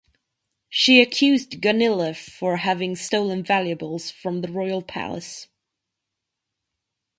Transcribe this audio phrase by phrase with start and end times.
[0.67, 5.47] She accused Gunilla for having stolen valuables from the Royal Palace.